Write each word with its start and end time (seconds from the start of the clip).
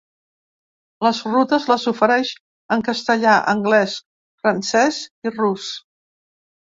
Les 1.07 1.17
rutes 1.33 1.67
les 1.73 1.85
ofereix 1.91 2.31
en 2.77 2.85
castellà, 2.89 3.35
anglès, 3.55 3.97
francès 4.43 5.01
i 5.29 5.35
rus. 5.37 5.69